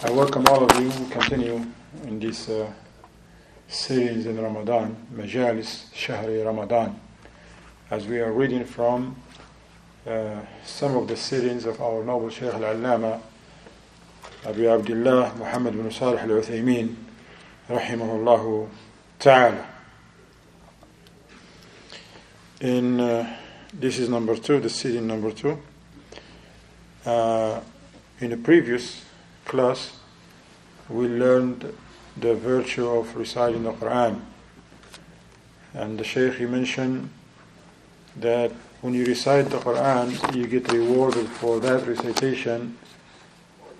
[0.00, 0.88] I welcome all of you.
[0.90, 1.66] We continue
[2.04, 2.70] in this uh,
[3.66, 7.00] series in Ramadan, Majalis Shahri Ramadan,
[7.90, 9.16] as we are reading from
[10.06, 13.20] uh, some of the series of our noble Shaykh Al-Allama,
[14.46, 16.94] Abu Abdullah Muhammad bin Salih Al-Uthaymeen,
[17.68, 18.68] rahimahullah
[19.18, 19.66] ta'ala.
[22.60, 23.36] In uh,
[23.74, 25.58] this is number two, the series number two.
[27.04, 27.60] Uh,
[28.20, 29.07] in the previous
[29.48, 29.96] class,
[30.88, 31.74] we learned
[32.16, 34.20] the virtue of reciting the Quran.
[35.74, 37.10] And the Shaykh he mentioned
[38.16, 42.78] that when you recite the Quran, you get rewarded for that recitation,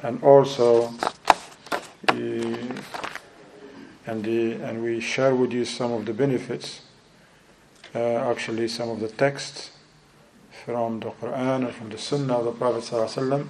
[0.02, 0.92] and also,
[2.14, 2.74] you,
[4.06, 6.82] and the, and we share with you some of the benefits.
[7.94, 7.98] Uh,
[8.30, 9.70] actually, some of the texts
[10.64, 13.46] from the Quran and from the Sunnah of the Prophet sallallahu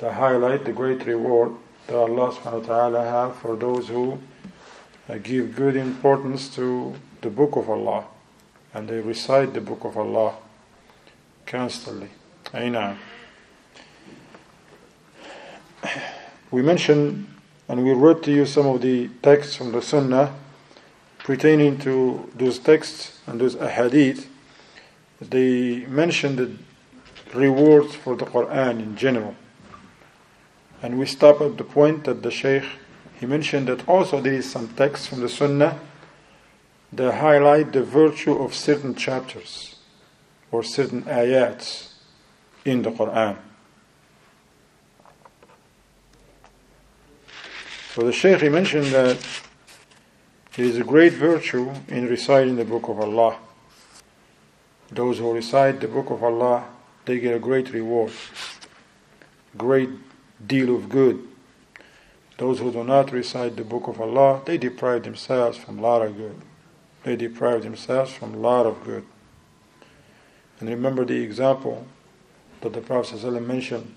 [0.00, 1.52] to highlight the great reward
[1.86, 4.18] that Allah subhanahu wa ta'ala have for those who
[5.10, 8.06] uh, give good importance to the book of Allah
[8.72, 10.36] and they recite the book of Allah
[11.44, 12.08] constantly.
[12.54, 12.96] Aina.
[16.50, 17.26] We mentioned
[17.68, 20.34] and we read to you some of the texts from the Sunnah
[21.18, 24.28] pertaining to those texts and those ahadith.
[25.20, 26.56] They mentioned the
[27.38, 29.36] rewards for the Quran in general.
[30.82, 32.64] And we stop at the point that the Shaykh
[33.18, 35.78] he mentioned that also there is some text from the Sunnah
[36.92, 39.76] that highlight the virtue of certain chapters
[40.50, 41.92] or certain ayats
[42.64, 43.36] in the Quran.
[47.94, 49.18] So the Shaykh he mentioned that
[50.56, 53.36] there is a great virtue in reciting the Book of Allah.
[54.90, 56.66] Those who recite the Book of Allah,
[57.04, 58.12] they get a great reward,
[59.56, 59.90] great
[60.46, 61.26] deal of good.
[62.38, 66.02] Those who do not recite the book of Allah, they deprive themselves from a lot
[66.02, 66.40] of good.
[67.04, 69.04] They deprive themselves from a lot of good.
[70.58, 71.86] And remember the example
[72.60, 73.94] that the Prophet mentioned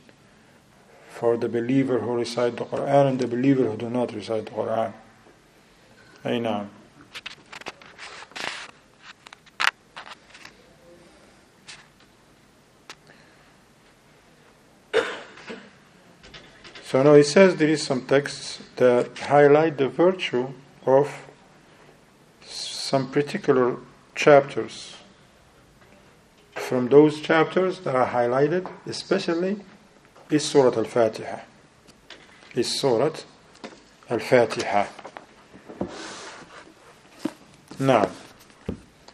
[1.09, 4.51] for the believer who recite the Quran and the believer who do not recite the
[4.51, 4.93] Quran.
[6.25, 6.69] Aina.
[16.93, 20.53] So now he says there is some texts that highlight the virtue
[20.85, 21.25] of
[22.45, 23.77] some particular
[24.13, 24.95] chapters.
[26.51, 29.59] From those chapters that are highlighted, especially,
[30.29, 31.39] is Surah Al Fatiha.
[32.53, 33.15] Is Surah
[34.11, 34.85] Al Fatiha.
[37.79, 38.07] Now,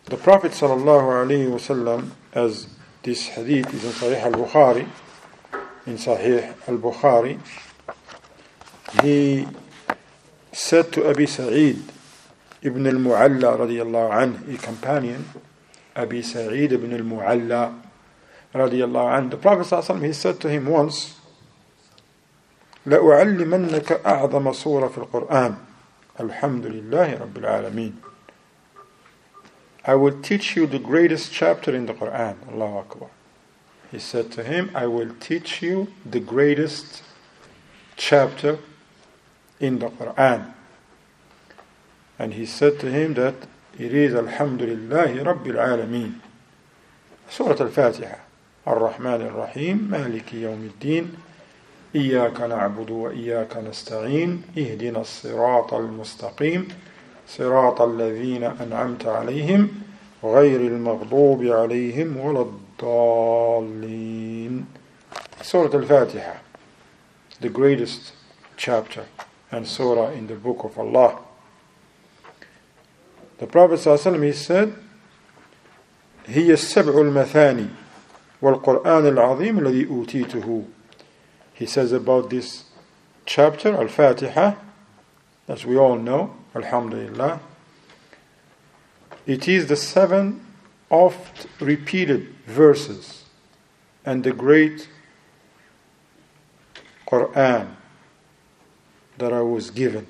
[0.03, 2.67] the Prophet ﷺ, as
[3.03, 4.85] this hadith is in Sahih al Bukhari,
[5.85, 7.39] in Sahih al Bukhari,
[9.02, 9.46] he
[10.52, 11.82] said to Abi Sa'id
[12.62, 15.24] ibn al-Mu'alla radiyallahu anhu, a companion,
[15.96, 17.74] Abi Sa'id ibn al-Mu'alla
[18.54, 19.30] radiyallahu anhu.
[19.30, 21.20] The Prophet ﷺ, he said to him once,
[22.86, 25.54] لأعلمنك أعظم سورة في القرآن
[26.20, 27.94] الحمد لله رب العالمين
[29.86, 32.36] I will teach you the greatest chapter in the Quran.
[32.50, 33.08] Allahu Akbar.
[33.90, 37.02] He said to him, I will teach you the greatest
[37.96, 38.58] chapter
[39.60, 40.52] in the Quran.
[42.18, 43.34] And he said to him that
[43.78, 46.20] it is Alhamdulillah Rabbil Alameen.
[47.28, 48.18] Surah Al-Fatiha.
[48.68, 51.14] الرحمن الرحيم مالك يوم الدين
[51.94, 56.68] إياك نعبد وإياك نستعين اهدنا الصراط المستقيم
[57.28, 59.68] صراط الذين أنعمت عليهم
[60.24, 64.64] غير المغضوب عليهم ولا الضالين
[65.42, 66.34] Surah Al-Fatiha
[67.40, 68.12] the greatest
[68.56, 69.04] chapter
[69.50, 71.18] and surah in the book of Allah.
[73.38, 74.74] The Prophet ﷺ he said,
[76.26, 77.68] هي السبع المثاني
[78.42, 80.64] والقرآن العظيم الذي أوتيته.
[81.54, 82.64] He says about this
[83.26, 84.54] chapter, Al-Fatiha,
[85.48, 87.40] as we all know, Alhamdulillah,
[89.26, 90.44] it is the seven
[90.90, 93.24] oft repeated verses
[94.04, 94.88] and the great
[97.06, 97.74] Quran
[99.19, 100.07] that I was given,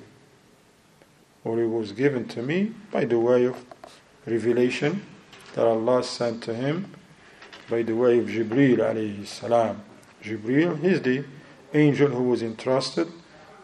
[1.44, 3.64] or it was given to me by the way of
[4.26, 5.02] revelation
[5.54, 6.92] that Allah sent to him
[7.68, 9.82] by the way of Jibreel alayhi salam.
[10.22, 11.24] Jibreel is the
[11.72, 13.08] angel who was entrusted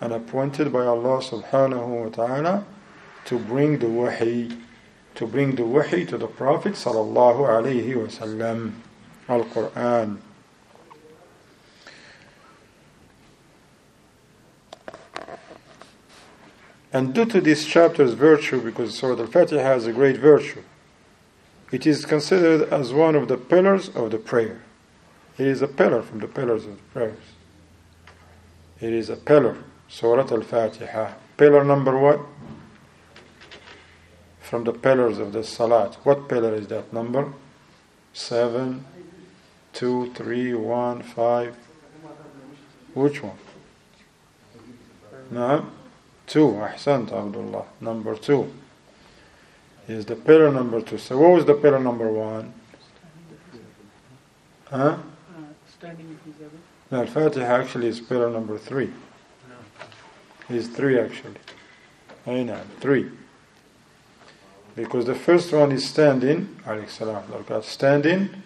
[0.01, 2.65] and appointed by Allah subhanahu wa ta'ala
[3.27, 4.57] to bring the wahi,
[5.17, 8.75] to bring the wahi to the Prophet sallallahu alayhi wasallam,
[9.29, 10.19] al-Quran.
[16.97, 20.63] And due to this chapter's virtue, because Surah Al-Fatiha has a great virtue,
[21.71, 24.63] it is considered as one of the pillars of the prayer.
[25.37, 27.27] It is a pillar from the pillars of the prayers.
[28.81, 29.59] It is a pillar.
[29.89, 31.13] Surah Al-Fatiha.
[31.37, 32.21] Pillar number what?
[34.41, 35.97] From the pillars of the Salat.
[36.03, 37.31] What pillar is that number?
[38.15, 38.87] Seven,
[39.75, 41.57] two, three, one, five.
[42.95, 43.37] Which one?
[45.31, 45.67] No?
[46.27, 46.53] Two.
[46.53, 47.65] Ahsant, Abdullah.
[47.81, 48.51] Number two
[49.89, 50.99] is the pillar number two.
[50.99, 52.53] So what was the pillar number one?
[54.65, 54.99] Huh?
[55.69, 56.19] Standing
[56.91, 58.93] no, Al-Fatiha actually is pillar number three.
[60.49, 61.35] Is three actually.
[62.27, 63.11] I three.
[64.77, 66.57] Because the first one is standing,
[67.63, 68.43] standing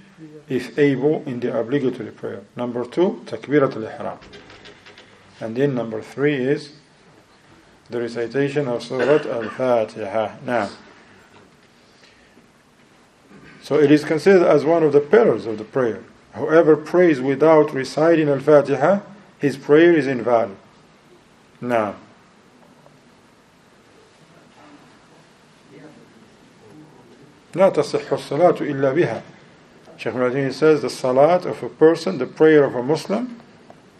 [0.48, 2.42] if able in the obligatory prayer.
[2.56, 4.18] Number two, takbirat al-ihram.
[5.40, 6.72] And then number three is
[7.89, 10.37] the recitation of Surah Al-Fatiha.
[10.45, 10.69] Now,
[13.61, 16.03] so it is considered as one of the pillars of the prayer.
[16.33, 19.01] Whoever prays without reciting Al Fatiha,
[19.39, 20.57] his prayer is invalid.
[21.61, 21.95] Now,
[27.53, 29.21] لا تصح الصلاة إلا بها
[29.97, 33.39] Shaykh Muradini says the salat of a person, the prayer of a Muslim,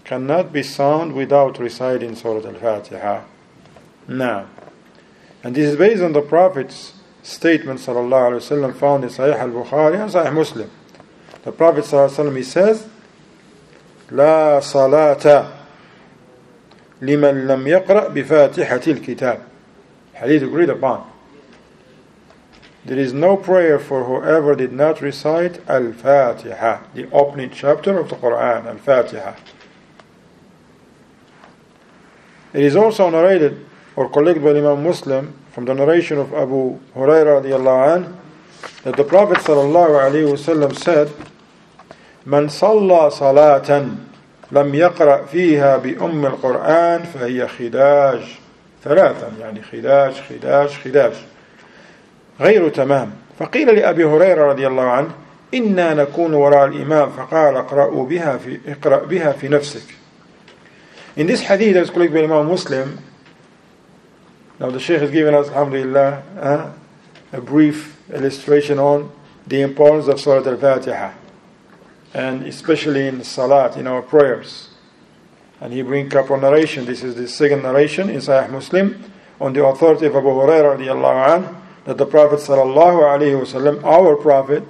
[0.03, 3.21] cannot be sound without reciting Surah Al-Fatiha.
[4.09, 4.47] Now,
[5.43, 6.93] and this is based on the Prophet's
[7.23, 10.69] statement sallallahu alaihi wasallam found in Sahih al-Bukhari and Sahih Muslim.
[11.43, 12.87] The Prophet sallallahu alaihi wasallam he says,
[14.11, 15.51] لا صلاة
[17.01, 19.41] لمن لم يقرأ بفاتحة الكتاب.
[20.13, 21.11] Hadith agreed upon.
[22.85, 28.15] There is no prayer for whoever did not recite Al-Fatiha, the opening chapter of the
[28.15, 29.35] Quran, Al-Fatiha.
[32.53, 37.43] It is also narrated or collected by Imam Muslim from the narration of Abu Hurairah
[37.43, 38.13] radiallahu
[38.83, 41.11] that the Prophet sallallahu alaihi wasallam said,
[42.25, 44.05] "Man salla salatan
[44.51, 48.21] لم يقرأ فيها بأم القرآن فهي خداج
[48.83, 51.13] ثلاثا يعني خداج خداج خداج
[52.39, 55.09] غير تمام فقيل لأبي هريرة رضي الله عنه
[55.53, 59.95] إنا نكون وراء الإمام فقال اقرأوا بها في اقرأ بها في نفسك
[61.17, 62.99] In this hadith as collected by Imam Muslim
[64.60, 66.72] now the Shaykh has given us, alhamdulillah, uh,
[67.32, 69.10] a brief illustration on
[69.46, 71.14] the importance of Surah Al-Fatiha.
[72.12, 74.68] And especially in Salat, in our prayers.
[75.62, 79.02] And he brings up a narration, this is the second narration in Sahih Muslim,
[79.40, 84.62] on the authority of Abu Hurairah that the Prophet sallallahu alayhi wasallam, our Prophet,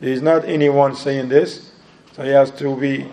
[0.00, 1.72] is not anyone saying this,
[2.12, 3.06] so he has to be,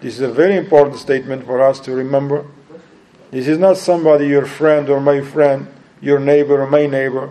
[0.00, 2.46] this is a very important statement for us to remember
[3.36, 5.66] this is not somebody, your friend or my friend,
[6.00, 7.30] your neighbor or my neighbor,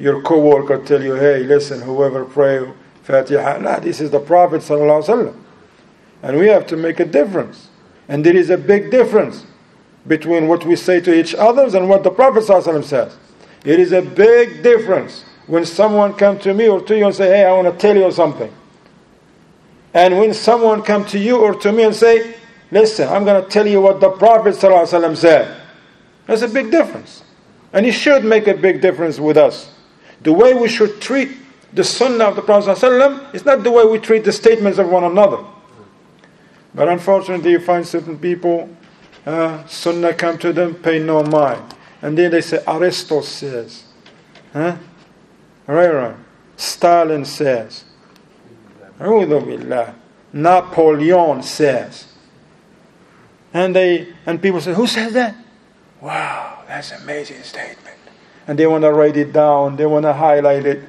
[0.00, 2.68] your co-worker tell you, hey, listen, whoever pray
[3.04, 3.58] Fatiha.
[3.58, 4.68] Nah, this is the Prophet
[6.22, 7.68] And we have to make a difference.
[8.08, 9.46] And there is a big difference
[10.08, 13.16] between what we say to each other and what the Prophet says.
[13.64, 17.28] It is a big difference when someone come to me or to you and say,
[17.28, 18.52] hey, I want to tell you something.
[19.92, 22.34] And when someone come to you or to me and say,
[22.74, 25.60] Listen, I'm going to tell you what the Prophet ﷺ said.
[26.26, 27.22] There's a big difference.
[27.72, 29.70] And it should make a big difference with us.
[30.22, 31.36] The way we should treat
[31.72, 34.88] the sunnah of the Prophet ﷺ is not the way we treat the statements of
[34.88, 35.44] one another.
[36.74, 38.68] But unfortunately, you find certain people,
[39.24, 41.76] uh, sunnah come to them, pay no mind.
[42.02, 43.84] And then they say, Aristotle says.
[44.52, 44.78] Huh?
[46.56, 47.84] Stalin says.
[50.32, 52.08] Napoleon says.
[53.54, 55.34] And they and people say, Who says that?
[56.00, 57.96] Wow, that's an amazing statement.
[58.46, 60.82] And they want to write it down, they want to highlight it,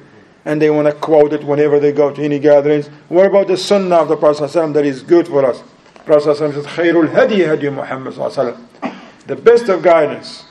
[0.44, 2.88] and they want to quote it whenever they go to any gatherings.
[3.08, 5.62] What about the sunnah of the Prophet that is good for us?
[6.04, 8.14] Prophet says, Khairul hadi hadi Muhammad.
[9.26, 10.44] The best of guidance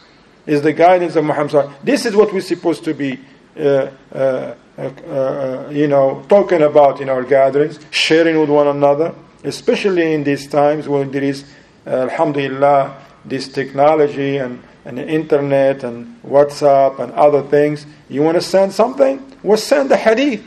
[0.47, 1.69] is the guidance of Muhammad.
[1.83, 3.19] This is what we're supposed to be
[3.57, 9.15] uh, uh, uh, uh, you know, talking about in our gatherings, sharing with one another,
[9.45, 11.45] especially in these times when there is
[11.85, 17.85] Alhamdulillah, this technology and, and the internet and WhatsApp and other things.
[18.09, 19.23] You want to send something?
[19.43, 20.43] Well, send a hadith.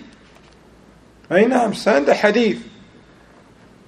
[1.30, 2.64] Aynam, send a hadith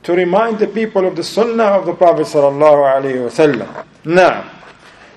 [0.02, 3.85] to remind the people of the sunnah of the Prophet sallallahu alaihi wasallam.
[4.04, 4.50] Now,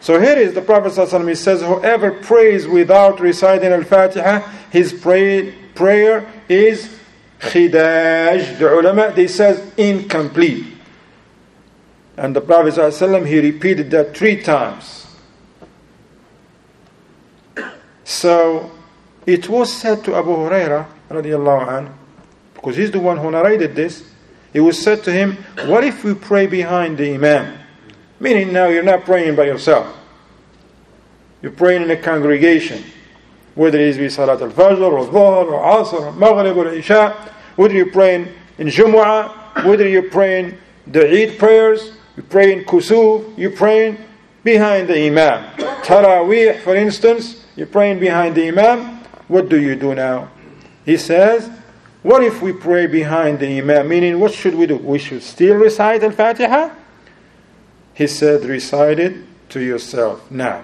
[0.01, 4.39] so here is the Prophet sallallahu he says, whoever prays without reciting al-Fatiha,
[4.71, 6.99] his pray, prayer is
[7.39, 8.59] khidaj.
[8.59, 10.72] The ulama, they says incomplete.
[12.17, 15.07] And the Prophet ﷺ, he repeated that three times.
[18.03, 18.71] So
[19.25, 20.87] it was said to Abu Huraira
[22.53, 24.09] because he's the one who narrated this,
[24.53, 27.59] it was said to him, What if we pray behind the Imam?
[28.19, 29.95] Meaning now you're not praying by yourself.
[31.41, 32.83] You're praying in a congregation.
[33.55, 37.11] Whether it is Salat al-Fajr or Dhuhr or Asr or Maghrib or Isha,
[37.55, 43.37] whether you're praying in Jumu'ah, whether you're praying the Eid prayers, you pray in kusuf,
[43.37, 43.97] you pray
[44.43, 45.55] behind the Imam.
[45.83, 49.03] Taraweeh, for instance, you're praying behind the Imam.
[49.27, 50.29] What do you do now?
[50.85, 51.49] He says,
[52.01, 53.87] What if we pray behind the Imam?
[53.87, 54.77] Meaning, what should we do?
[54.77, 56.69] We should still recite Al Fatiha?
[57.93, 60.29] He said, Recite it to yourself.
[60.29, 60.63] Now,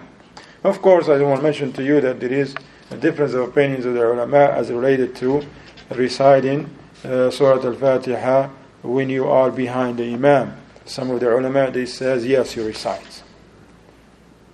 [0.64, 2.56] of course, I don't want to mention to you that there is
[2.92, 5.44] a difference of opinions of the ulama as related to
[5.92, 6.70] reciting
[7.06, 8.50] uh, Surah Al Fatiha
[8.82, 10.54] when you are behind the Imam.
[10.90, 13.22] Some of the ulama they says yes, you recite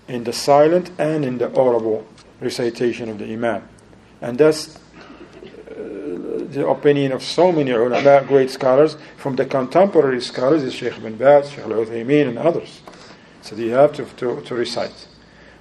[0.10, 2.06] in the silent and in the audible
[2.42, 3.63] recitation of the Imam,
[4.22, 4.80] and that's uh,
[6.51, 11.15] the opinion of so many ulama, great scholars from the contemporary scholars, is Sheikh bin
[11.15, 12.82] Baz, Sheikh Al Uthaymeen, and others.
[13.42, 15.08] So you have to, to, to recite.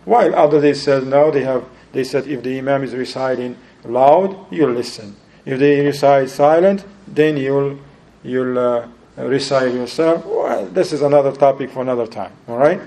[0.04, 4.52] While others they said no, they have they said if the Imam is reciting loud,
[4.52, 5.14] you'll listen.
[5.46, 7.78] If they recite silent, then you'll
[8.24, 10.24] you'll uh, recite yourself.
[10.24, 12.32] Well, this is another topic for another time.
[12.48, 12.80] All right,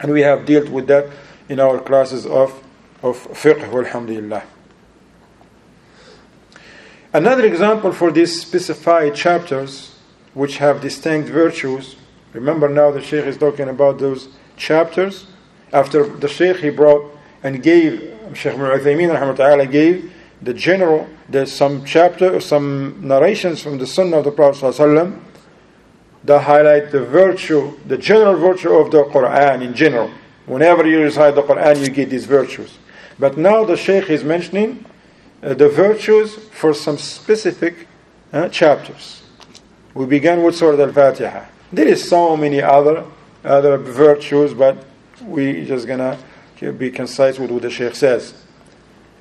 [0.00, 1.08] and we have dealt with that
[1.48, 2.62] in our classes of
[3.02, 3.62] of fiqh.
[3.62, 4.42] Alhamdulillah.
[7.12, 9.96] Another example for these specified chapters,
[10.34, 11.96] which have distinct virtues.
[12.34, 15.26] Remember now the Sheikh is talking about those chapters.
[15.72, 17.10] After the Sheikh he brought
[17.42, 20.12] and gave Sheikh Ibn Uthaymeen gave
[20.42, 24.74] the general, there's some chapter, some narrations from the Sunnah of the Prophet
[26.28, 30.10] that highlight the virtue, the general virtue of the Quran in general.
[30.44, 32.78] Whenever you recite the Quran, you get these virtues.
[33.18, 34.84] But now the Shaykh is mentioning
[35.42, 37.88] uh, the virtues for some specific
[38.30, 39.22] uh, chapters.
[39.94, 41.46] We began with Surah Al-Fatiha.
[41.72, 43.04] There is so many other
[43.42, 44.84] other virtues, but
[45.22, 46.18] we just gonna
[46.76, 48.34] be concise with what the Shaykh says.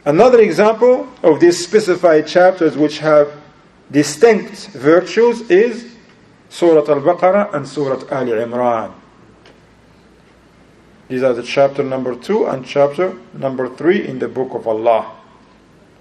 [0.03, 3.31] Another example of these specified chapters which have
[3.91, 5.97] distinct virtues is
[6.49, 8.92] Surah Al-Baqarah and Surah Ali Imran.
[11.09, 15.12] These are the chapter number 2 and chapter number 3 in the book of Allah,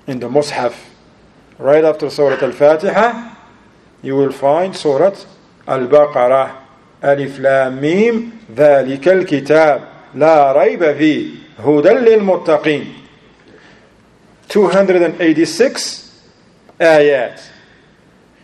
[0.07, 0.73] in the Mus'haf.
[1.57, 3.35] Right after Surah Al-Fatiha,
[4.01, 5.15] you will find Surah
[5.67, 6.61] Al-Baqarah.
[7.03, 11.29] ألف لام ميم ذلك الكتاب لا ريب فيه
[11.65, 12.93] هدى للمتقين
[14.55, 16.11] 286
[16.79, 17.39] ayat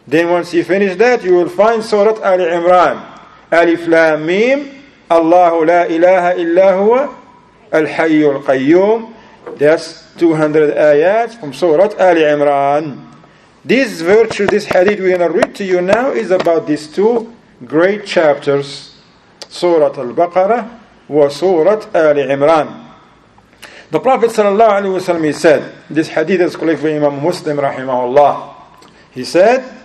[0.07, 3.19] then once you finish that, you will find Surah Al Imran.
[3.53, 7.15] Alif Lam Mim, Allahu la ilaha illa huwa,
[7.71, 9.15] Al Hayyul Qayyum.
[9.57, 13.09] That's 200 ayat from Surah Al Imran.
[13.65, 17.33] This virtue, this hadith we're going to read to you now is about these two
[17.65, 18.97] great chapters,
[19.49, 22.91] Surah Al Baqarah wa Surah Al Imran.
[23.93, 28.55] The Prophet ﷺ said, this hadith is collected by Imam Muslim rahimahullah.
[29.11, 29.82] He said,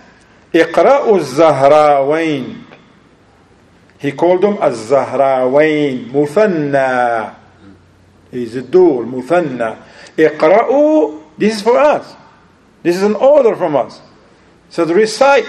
[0.54, 2.64] اقرأوا الزهراوين.
[3.98, 6.12] He called them الزهراوين.
[6.12, 7.32] مثنى.
[8.32, 9.76] A dual مثنى.
[10.18, 11.18] اقرأوا.
[11.38, 12.14] This is for us.
[12.82, 14.00] This is an order from us.
[14.70, 15.46] So to recite.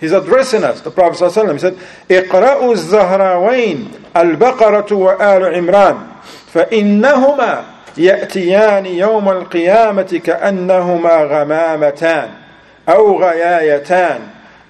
[0.00, 1.52] He's addressing us, the Prophet ﷺ.
[1.52, 1.78] He said,
[2.10, 6.06] اقرأوا الزهراوين البقرة وآل عمران
[6.52, 7.64] فإنهما
[7.96, 12.43] يأتيان يوم القيامة كأنهما غمامتان
[12.88, 14.20] أو غيايتان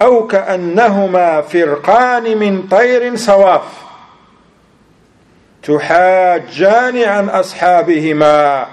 [0.02, 3.62] أو كأنهما فرقان من طير صواف
[5.62, 8.66] تحاجان عن أصحابهما.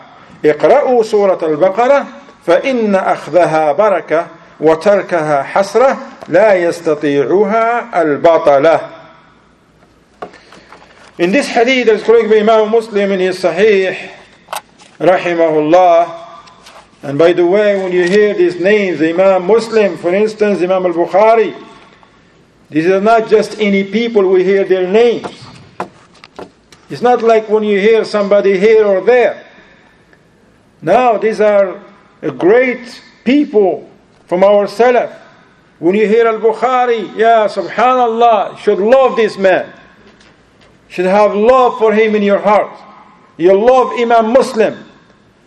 [0.45, 2.05] اقرأوا سورة البقرة
[2.45, 4.27] فإن أخذها بركة
[4.59, 8.79] وتركها حسرة لا يستطيعها البطلة
[11.19, 14.09] In this hadith that is collected by Imam Muslim in his Sahih
[14.99, 16.20] rahimahullah
[17.03, 20.93] And by the way, when you hear these names, Imam Muslim, for instance, Imam al
[20.93, 21.55] Bukhari,
[22.69, 25.27] these are not just any people we hear their names.
[26.89, 29.47] It's not like when you hear somebody here or there.
[30.81, 31.81] Now, these are
[32.37, 33.89] great people
[34.27, 35.17] from our Salaf.
[35.79, 39.73] When you hear Al Bukhari, yeah, subhanallah, should love this man.
[40.87, 42.77] Should have love for him in your heart.
[43.37, 44.90] You love Imam Muslim.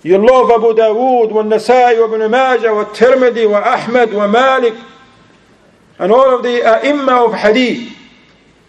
[0.04, 4.75] You love Abu Dawood, Nasai, Ibn Majah, wa Tirmidhi, wa Ahmad, wa Malik,
[5.99, 7.96] and all of the A'imma of Hadith.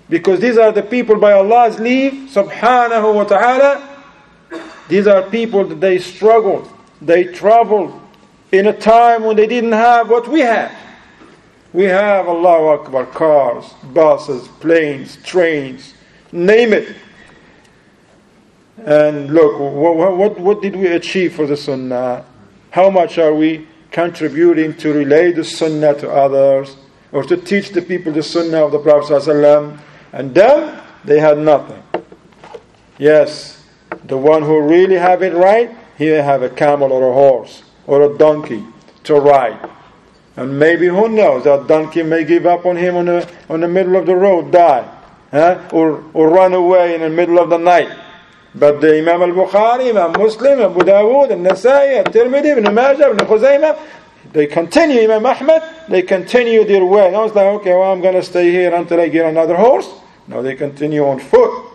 [0.10, 4.00] Because these are the people by Allah's leave, subhanahu wa ta'ala.
[4.88, 6.70] These are people that they struggled,
[7.02, 8.00] they traveled
[8.54, 10.72] in a time when they didn't have what we have.
[11.74, 15.96] We have, Allahu Akbar, cars, buses, planes, trains,
[16.32, 16.96] name it.
[18.78, 22.26] And look, what, what, what did we achieve for the Sunnah?
[22.72, 26.76] How much are we contributing to relay the Sunnah to others
[27.12, 29.14] or to teach the people the Sunnah of the Prophet?
[29.14, 29.80] ﷺ?
[30.12, 31.82] And them, they had nothing.
[32.98, 33.64] Yes,
[34.04, 37.64] the one who really have it right, he may have a camel or a horse
[37.88, 38.64] or a donkey
[39.04, 39.70] to ride.
[40.36, 43.68] And maybe who knows, that donkey may give up on him on the, on the
[43.68, 44.92] middle of the road, die.
[45.32, 45.70] Huh?
[45.72, 47.90] Or, or run away in the middle of the night.
[48.55, 53.79] But the Imam al-Bukhari, Imam Muslim, Abu Dawood, Al-Nasai, Al-Tirmidhi, Ibn Majah, Ibn Khuzaymah,
[54.33, 57.15] they continue, Imam Ahmad, they continue their way.
[57.15, 59.89] I was like, okay, well, I'm going to stay here until I get another horse.
[60.27, 61.67] No, they continue on foot.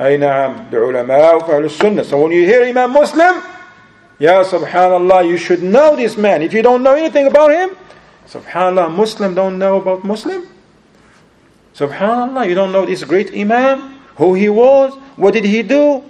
[0.00, 2.04] أي نعم بعلماء وفعل السنة.
[2.04, 3.42] So when you hear Imam Muslim,
[4.18, 6.42] Ya subhanallah, you should know this man.
[6.42, 7.76] If you don't know anything about him,
[8.28, 10.46] subhanallah, Muslim don't know about Muslim.
[11.74, 16.03] Subhanallah, you don't know this great Imam, who he was, what did he do,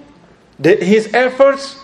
[0.59, 1.79] the, his efforts.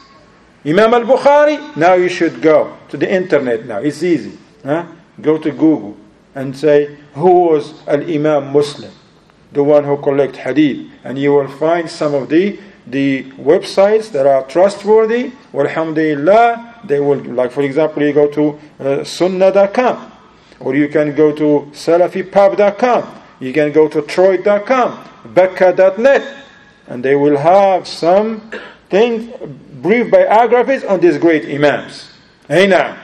[0.66, 3.80] Imam al Bukhari, now you should go to the internet now.
[3.80, 4.38] It's easy.
[4.64, 4.86] Huh?
[5.22, 5.98] Go to Google
[6.36, 8.92] and say, who was Al Imam Muslim?
[9.52, 10.90] The one who collect hadith.
[11.04, 17.18] And you will find some of the the websites that are trustworthy, alhamdulillah, they will,
[17.34, 20.12] like for example, you go to uh, sunnah.com,
[20.60, 26.46] or you can go to salafipub.com, you can go to troy.com, bakkah.net,
[26.88, 28.52] and they will have some
[29.82, 32.12] brief biographies on these great imams.
[32.50, 32.98] Now.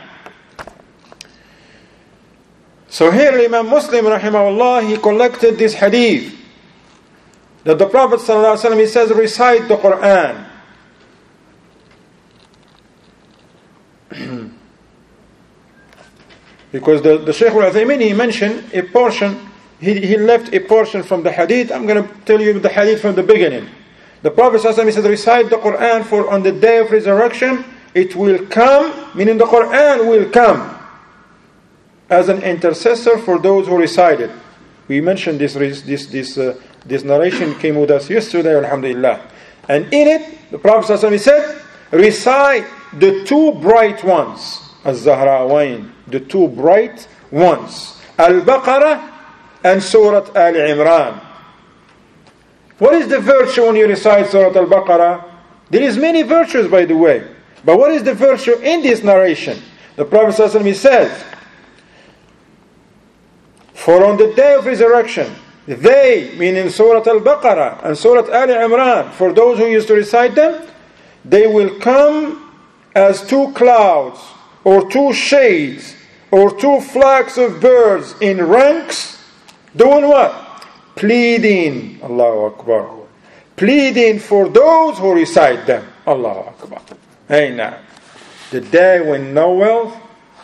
[2.90, 6.36] So here Imam Muslim rahimahullah, he collected this hadith
[7.64, 8.20] that the Prophet
[8.78, 10.46] he says, recite the Quran.
[16.72, 19.49] because the, the Shaykh al-Uthaymeen, he mentioned a portion,
[19.80, 21.72] he, he left a portion from the hadith.
[21.72, 23.68] I'm going to tell you the hadith from the beginning.
[24.22, 27.64] The Prophet ﷺ, said, recite the Quran for on the day of resurrection,
[27.94, 30.78] it will come, meaning the Quran will come
[32.10, 34.32] as an intercessor for those who recite it.
[34.88, 39.22] We mentioned this, this, this uh, this narration came with us yesterday, Alhamdulillah.
[39.68, 41.62] And in it, the Prophet ﷺ said,
[41.92, 49.19] recite the two bright ones, Az-Zahrawain, the two bright ones, Al-Baqarah
[49.64, 51.20] and Surah Al-Imran.
[52.78, 55.26] What is the virtue when you recite Surah Al-Baqarah?
[55.70, 57.28] There is many virtues, by the way.
[57.66, 59.62] But what is the virtue in this narration?
[59.96, 61.26] The Prophet ﷺ says,
[63.74, 65.36] For on the day of resurrection,
[65.68, 70.36] they, meaning Surah Al Baqarah and Surah Al Imran, for those who used to recite
[70.36, 70.66] them,
[71.26, 72.50] they will come
[72.96, 74.20] as two clouds,
[74.64, 75.96] or two shades,
[76.32, 79.19] or two flocks of birds in ranks,
[79.76, 80.64] doing what?
[80.96, 83.00] Pleading, Allahu Akbar.
[83.56, 86.82] Pleading for those who recite them, Allahu Akbar.
[87.28, 87.78] Hey now,
[88.52, 89.96] the day when no wealth,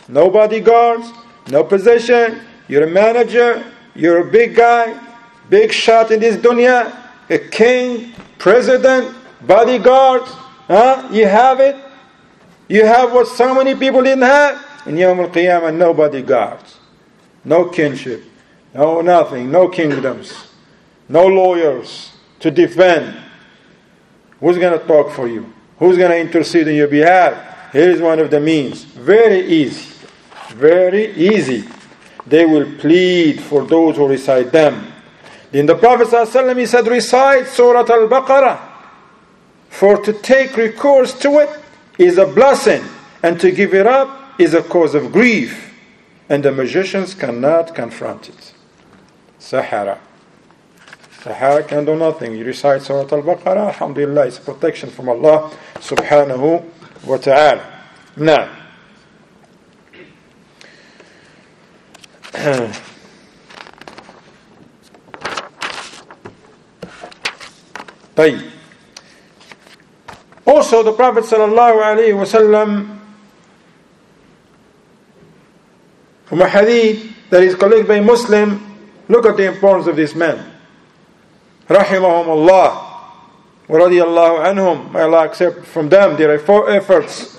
[0.08, 1.10] no bodyguards,
[1.50, 4.98] no possession, you're a manager, you're a big guy,
[5.48, 6.94] big shot in this dunya,
[7.30, 10.30] a king, president, bodyguards,
[10.68, 11.08] huh?
[11.10, 11.76] You have it.
[12.68, 14.64] You have what so many people didn't have.
[14.86, 16.78] In Yom Al Qiyamah, no bodyguards,
[17.44, 18.22] no kinship,
[18.76, 20.48] no nothing, no kingdoms,
[21.08, 23.16] no lawyers to defend.
[24.40, 25.50] Who's going to talk for you?
[25.78, 27.72] Who's going to intercede on your behalf?
[27.72, 28.84] Here is one of the means.
[28.84, 29.94] Very easy.
[30.50, 31.66] Very easy.
[32.26, 34.92] They will plead for those who recite them.
[35.52, 38.60] Then the Prophet ﷺ, he said, recite Surah Al Baqarah.
[39.70, 41.50] For to take recourse to it
[41.98, 42.84] is a blessing,
[43.22, 45.74] and to give it up is a cause of grief.
[46.28, 48.52] And the magicians cannot confront it.
[49.45, 49.99] Sahara.
[51.23, 52.35] Sahara can do nothing.
[52.35, 56.63] You recite Surah Al Baqarah, Alhamdulillah, it's protection from Allah subhanahu
[57.05, 57.63] wa ta'ala.
[58.17, 58.49] Now,
[68.15, 68.51] طيب.
[70.45, 72.97] Also, the Prophet sallallahu alaihi wasallam,
[76.25, 78.64] from a hadith that is collected by Muslim,
[79.07, 80.45] look at the importance of this man.
[81.69, 82.81] رحمهم الله
[83.69, 84.91] ورضي الله عنهم.
[84.91, 87.37] May Allah accept from them their efforts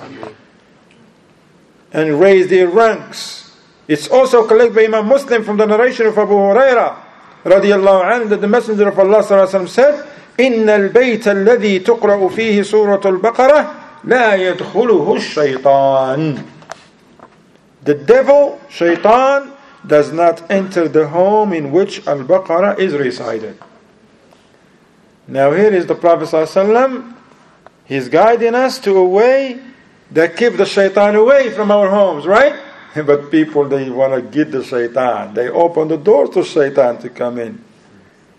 [1.93, 3.55] and raise their ranks.
[3.89, 6.97] It's also collected by Imam Muslim from the narration of Abu Huraira
[7.45, 10.07] رضي الله عنه that the Messenger of Allah صلى الله عليه وسلم said
[10.41, 16.45] إن البيت الذي تقرأ فيه سورة البقرة لا يدخله الشيطان
[17.85, 19.51] The devil, shaitan,
[19.86, 23.58] does not enter the home in which Al-Baqarah is recited.
[25.28, 27.14] Now here is the Prophet ﷺ,
[27.86, 29.60] he's guiding us to a way
[30.12, 32.60] that keep the shaitan away from our homes, right?
[32.96, 35.36] But people, they want to get the shaitan.
[35.36, 37.64] They open the doors to shaitan to come in.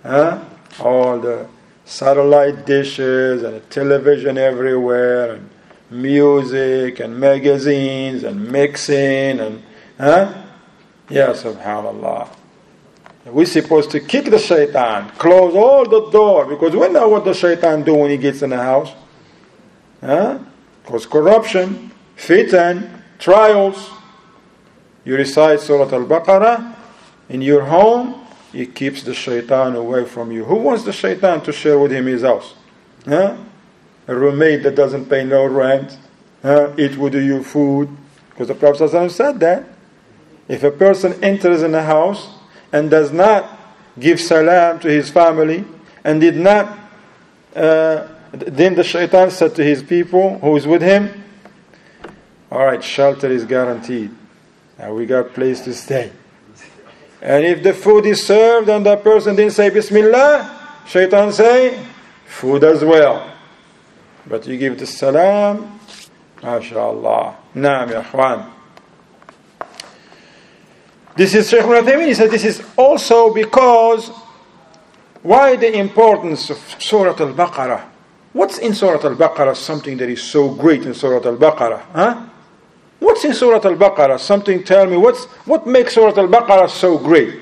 [0.03, 0.45] Huh?
[0.81, 1.47] All the
[1.85, 5.51] satellite dishes and television everywhere and
[5.91, 9.63] music and magazines and mixing and
[9.99, 10.48] huh?
[11.11, 12.29] Yeah, subhanallah.
[13.27, 17.35] We're supposed to kick the shaitan, close all the door, because we know what the
[17.35, 18.93] shaitan do when he gets in the house.
[20.01, 20.39] Huh?
[20.85, 23.91] Cause corruption, fitan, trials.
[25.05, 26.77] You recite Surah Al-Baqarah
[27.29, 30.45] in your home, it keeps the shaitan away from you.
[30.45, 32.55] Who wants the shaitan to share with him his house?
[33.05, 33.37] Huh?
[34.07, 35.99] A roommate that doesn't pay no rent,
[36.43, 36.73] huh?
[36.79, 37.95] eat with you food.
[38.31, 39.78] Because the Prophet said that.
[40.49, 42.29] If a person enters in a house
[42.73, 43.59] and does not
[43.99, 45.65] give salam to his family
[46.05, 46.79] and did not,
[47.55, 51.25] uh, then the shaitan said to his people who is with him,
[52.51, 54.11] All right, shelter is guaranteed.
[54.79, 56.13] Now we got place to stay.
[57.21, 61.85] And if the food is served and that person didn't say Bismillah, shaitan say,
[62.27, 63.35] food as well.
[64.27, 65.81] But you give the salam,
[66.37, 67.35] MashaAllah.
[67.57, 68.58] Naam, ya
[71.19, 72.07] This is Shaykh Uthaymeen.
[72.07, 74.09] He said this is also because
[75.21, 77.83] why the importance of Surah Al-Baqarah?
[78.33, 81.81] What's in Surah Al-Baqarah something that is so great in Surah Al-Baqarah?
[81.93, 82.27] Huh?
[83.01, 84.21] What's in Surah Al-Baqarah?
[84.21, 87.41] Something tell me what's what makes Surah Al-Baqarah so great?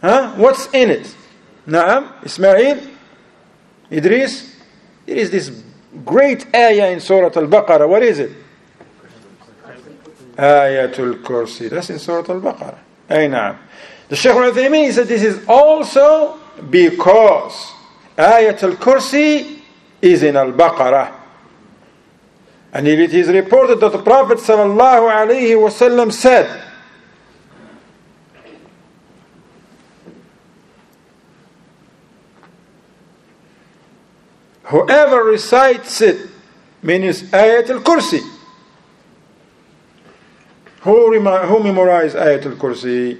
[0.00, 0.32] Huh?
[0.36, 1.14] What's in it?
[1.66, 2.80] Naam, Ismail,
[3.92, 4.56] Idris.
[5.06, 5.62] It is this
[6.06, 7.86] great ayah in Surah Al-Baqarah.
[7.86, 8.45] What is it?
[10.36, 11.68] Ayatul Kursi.
[11.70, 12.78] That's in Surah Al-Baqarah.
[13.08, 13.56] Ay.
[14.08, 16.38] The Shaykh al-Uthaymeen said this is also
[16.70, 17.72] because
[18.16, 19.60] Ayatul Kursi
[20.00, 21.12] is in Al-Baqarah.
[22.72, 26.62] And it is reported that the Prophet ﷺ said,
[34.64, 36.28] Whoever recites it,
[36.82, 38.35] means Ayat al Kursi.
[40.86, 41.12] Who,
[41.50, 43.18] who memorized Ayat al Kursi?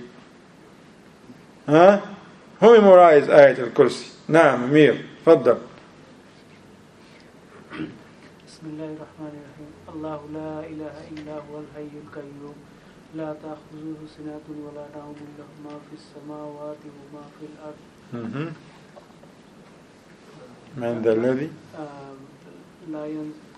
[1.66, 4.16] Who memorized Ayat al Kursi?
[4.28, 5.58] نعم أمير تفضل
[8.46, 12.56] بسم الله الرحمن الرحيم الله لا إله إلا هو الحي القيوم
[13.14, 17.82] لا تأخذه سنة ولا نوم له ما في السماوات وما في الأرض
[20.76, 21.50] من ذا الذي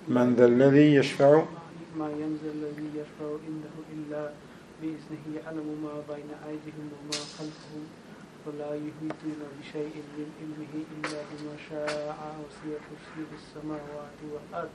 [0.09, 1.43] من ذا الذي يشفع
[1.99, 4.31] ما ينزل الذي يشفع عنده إلا
[4.83, 7.85] بإذنه يعلم ما بين أيديهم وما خلفهم
[8.47, 14.69] ولا يحيطون بشيء من علمه إلا بما شاء وسع كرسيه السماوات والأرض.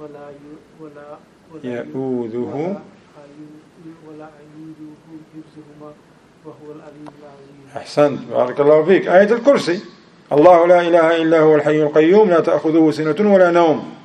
[0.00, 0.30] ولا
[0.80, 1.18] ولا
[1.54, 2.80] ولا يؤوذه
[4.06, 5.92] ولا يؤوذه حفظهما
[6.44, 7.76] وهو العلي العظيم.
[7.76, 9.08] أحسنت بارك الله فيك.
[9.08, 9.80] آية الكرسي.
[10.32, 13.95] الله لا إله إلا هو الحي القيوم لا تأخذه سنة ولا نوم.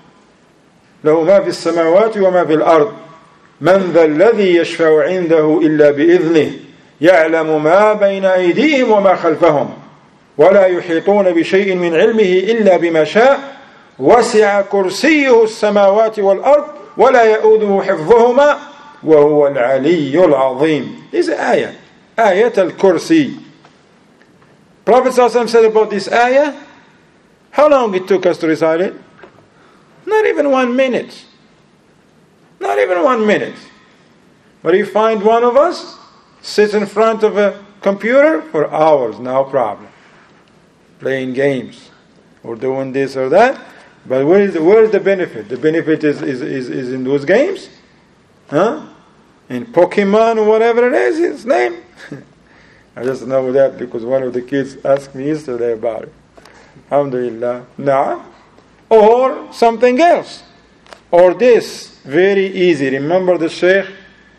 [1.04, 2.92] له ما في السماوات وما في الأرض.
[3.62, 6.52] من ذا الذي يشفع عنده إلا بإذنه
[7.02, 9.70] يعلم ما بين أيديهم وما خلفهم
[10.38, 13.40] ولا يحيطون بشيء من علمه إلا بما شاء.
[14.00, 16.64] وسع كرسيه السماوات والأرض
[16.98, 18.58] ولا يؤوده حفظهما
[19.04, 20.96] وهو العلي العظيم.
[21.12, 21.74] This is آية
[22.20, 23.30] آية الكرسي
[24.86, 26.54] Prophet ﷺ said about this ayah
[27.52, 28.94] how long it took us to recite it?
[30.06, 31.26] Not even one minute.
[32.60, 33.56] Not even one minute.
[34.64, 35.98] But you find one of us
[36.42, 39.88] sits in front of a computer for hours, no problem.
[41.00, 41.90] Playing games
[42.44, 43.60] or doing this or that.
[44.06, 45.50] But where is the, where is the benefit?
[45.50, 47.70] The benefit is, is, is, is in those games?
[48.50, 48.88] Huh?
[49.50, 51.82] In Pokemon or whatever it is, its name.
[52.96, 56.14] I just know that because one of the kids asked me yesterday about it.
[56.92, 57.66] Alhamdulillah.
[57.78, 58.24] Nah.
[58.92, 60.44] Or something else.
[61.10, 61.98] Or this.
[62.04, 62.90] Very easy.
[62.90, 63.88] Remember the Shaykh?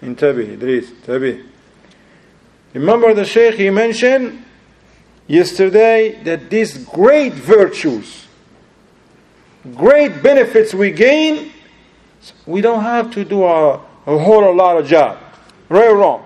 [0.03, 1.43] Intabi, Idris, Tabi.
[2.75, 4.45] Remember the Shaykh he mentioned
[5.27, 8.27] yesterday that these great virtues,
[9.75, 11.53] great benefits we gain,
[12.45, 13.75] we don't have to do a,
[14.07, 15.19] a whole lot of job.
[15.69, 16.25] Right or wrong?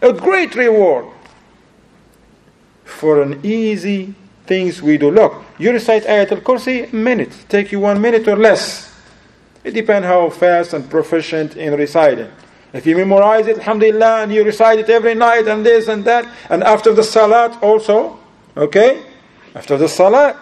[0.00, 1.06] A great reward
[2.84, 4.14] for an easy
[4.48, 5.10] things we do.
[5.10, 7.44] Look, you recite Ayat al-Kursi, minute.
[7.48, 8.92] Take you one minute or less.
[9.62, 12.30] It depends how fast and proficient in reciting.
[12.72, 16.26] If you memorize it, alhamdulillah, and you recite it every night and this and that,
[16.48, 18.18] and after the salat also,
[18.56, 19.04] okay?
[19.54, 20.36] After the salat,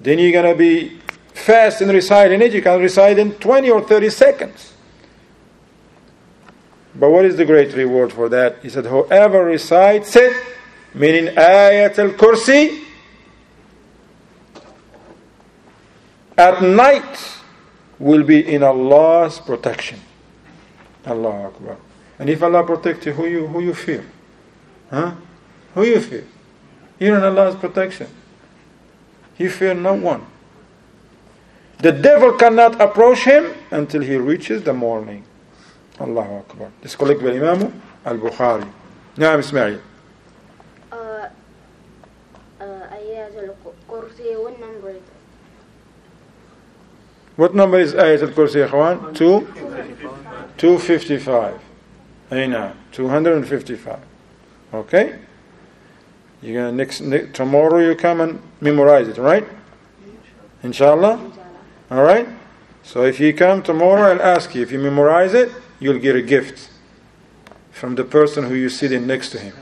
[0.00, 0.98] then you're going to be
[1.32, 2.52] fast in reciting it.
[2.52, 4.72] You can recite in 20 or 30 seconds.
[6.94, 8.62] But what is the great reward for that?
[8.62, 10.32] He said, whoever recites it,
[10.94, 12.85] meaning Ayat al Kursi,
[16.37, 17.37] at night
[17.99, 19.99] will be in Allah's protection.
[21.05, 21.77] Allah Akbar.
[22.19, 24.05] And if Allah protects you, who you who you fear?
[24.89, 25.13] Huh?
[25.75, 26.25] Who you fear?
[26.99, 28.07] You're in Allah's protection.
[29.37, 30.25] You fear no one.
[31.79, 35.23] The devil cannot approach him until he reaches the morning.
[35.99, 36.69] Allahu Akbar.
[36.81, 38.67] This is collected by Imam al-Bukhari.
[39.17, 39.79] نعم اسماعيل.
[40.91, 44.93] Uh, uh, آيات الكرسي والنمبر
[47.36, 49.14] What number is Ayat al-Kursi, ya Ikhwan?
[49.14, 49.46] Two?
[50.56, 51.60] 255.
[52.30, 53.98] Aina, 255.
[54.72, 55.18] Okay?
[56.42, 59.46] You're gonna next, next tomorrow you come and memorize it, right?
[60.62, 61.32] Inshallah?
[61.90, 62.28] Alright?
[62.82, 64.62] So if you come tomorrow, I'll ask you.
[64.62, 66.70] If you memorize it, you'll get a gift
[67.70, 69.54] from the person who you're sitting next to him.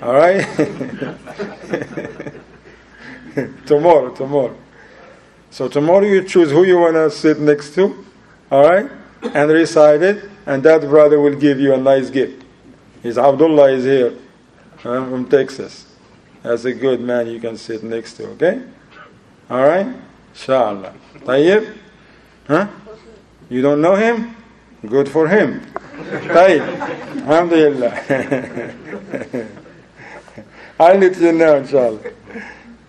[0.00, 0.46] Alright?
[3.66, 4.56] tomorrow, tomorrow.
[5.50, 8.04] So tomorrow you choose who you want to sit next to.
[8.50, 8.90] Alright?
[9.34, 10.30] And recite it.
[10.46, 12.44] And that brother will give you a nice gift.
[13.02, 14.14] His Abdullah is here
[14.78, 15.86] uh, from Texas.
[16.42, 18.62] That's a good man you can sit next to, okay?
[19.50, 19.86] Alright?
[20.32, 20.94] Inshallah.
[21.20, 21.76] Tayyib?
[22.46, 22.68] Huh?
[23.48, 24.36] You don't know him?
[24.86, 25.60] Good for him.
[25.96, 26.66] Tayyib.
[27.26, 29.48] Alhamdulillah.
[30.80, 32.12] I'll let you know, inshallah.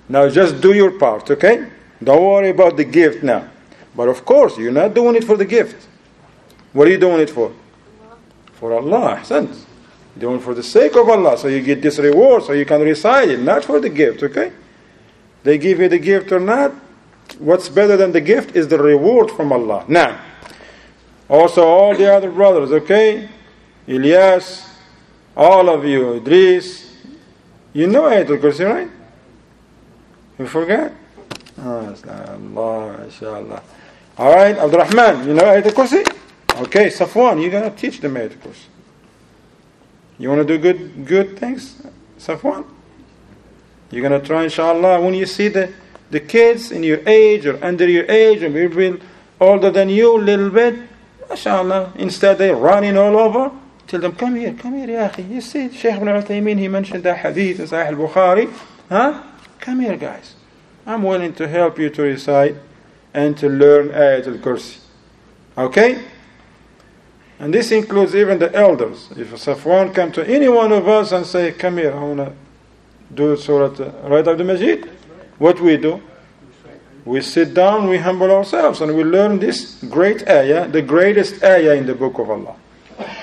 [0.08, 1.68] Now just do your part, okay?
[2.04, 3.50] Don't worry about the gift now.
[3.96, 5.88] But of course, you're not doing it for the gift.
[6.74, 7.54] What are you doing it for?
[8.54, 9.22] For Allah.
[9.30, 9.48] You're
[10.18, 11.38] doing it for the sake of Allah.
[11.38, 14.54] So you get this reward so you can recite it, not for the gift, okay?
[15.44, 16.74] They give you the gift or not.
[17.38, 19.86] What's better than the gift is the reward from Allah.
[19.88, 20.20] Now,
[21.30, 23.30] also all the other brothers, okay?
[23.88, 24.68] Ilyas,
[25.36, 26.96] all of you, Idris,
[27.74, 28.90] you know Ayatul Kursi, right?
[30.38, 30.92] You forgot?
[31.62, 33.62] Oh, Allah, inshallah.
[34.18, 36.08] All right, Abdul Rahman, you know Ayatul Kursi?
[36.62, 38.66] Okay, Safwan, you're going to teach them Ayatul Kursi.
[40.18, 41.82] You want to do good good things,
[42.18, 42.66] Safwan?
[43.92, 45.74] You're going to try, inshallah, when you see the,
[46.12, 49.02] the kids in your age or under your age or maybe
[49.40, 50.76] older than you a little bit,
[51.30, 53.52] inshallah, instead they're running all over,
[53.88, 55.30] tell them, come here, come here, ya akhi.
[55.30, 58.54] You see, Shaykh ibn Uthaymeen, he mentioned that hadith in Sahih al-Bukhari.
[58.90, 59.24] Huh?
[59.60, 60.36] Come here, guys.
[60.90, 62.56] I'm willing to help you to recite
[63.14, 64.80] and to learn Ayat al-Kursi.
[65.56, 66.04] Okay?
[67.38, 69.08] And this includes even the elders.
[69.16, 72.34] If Safwan come to any one of us and say, come here, I want to
[73.14, 73.70] do Surah
[74.10, 74.90] right of the Majid,
[75.38, 76.02] what we do?
[77.06, 81.76] We sit down, we humble ourselves, and we learn this great ayah, the greatest ayah
[81.76, 82.56] in the book of Allah.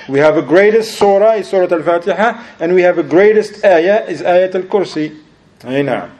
[0.08, 4.22] We have a greatest surah, is Surah Al-Fatiha, and we have a greatest ayah, is
[4.22, 5.18] Ayat Al-Kursi.
[5.64, 6.15] Aina.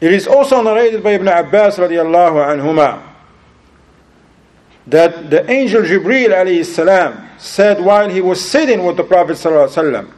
[0.00, 3.02] It is also narrated by Ibn Abbas radiallahu anhuma
[4.86, 10.12] that the angel Jibreel alayhi salam said while he was sitting with the Prophet sallallahu